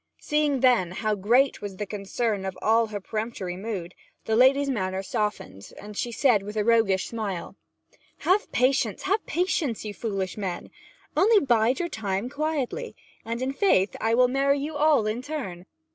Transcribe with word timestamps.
Seeing, 0.17 0.61
then, 0.61 0.89
how 0.93 1.13
great 1.13 1.61
was 1.61 1.77
the 1.77 1.85
concern 1.85 2.43
of 2.43 2.57
all 2.59 2.85
at 2.85 2.89
her 2.91 2.99
peremptory 2.99 3.55
mood, 3.55 3.93
the 4.25 4.35
lady's 4.35 4.67
manner 4.67 5.03
softened, 5.03 5.71
and 5.79 5.95
she 5.95 6.11
said 6.11 6.41
with 6.41 6.57
a 6.57 6.63
roguish 6.63 7.05
smile 7.05 7.55
'Have 8.21 8.51
patience, 8.51 9.03
have 9.03 9.23
patience, 9.27 9.85
you 9.85 9.93
foolish 9.93 10.37
men! 10.37 10.71
Only 11.15 11.39
bide 11.39 11.79
your 11.79 11.87
time 11.87 12.29
quietly, 12.29 12.95
and, 13.23 13.43
in 13.43 13.53
faith, 13.53 13.95
I 14.01 14.15
will 14.15 14.27
marry 14.27 14.57
you 14.57 14.75
all 14.75 15.05
in 15.05 15.21
turn!' 15.21 15.67